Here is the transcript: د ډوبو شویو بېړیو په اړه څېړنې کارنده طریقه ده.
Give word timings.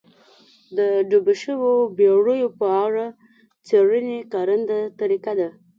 د 0.77 0.79
ډوبو 1.09 1.33
شویو 1.41 1.71
بېړیو 1.97 2.47
په 2.59 2.67
اړه 2.85 3.05
څېړنې 3.67 4.17
کارنده 4.33 4.79
طریقه 4.99 5.31
ده. 5.39 5.49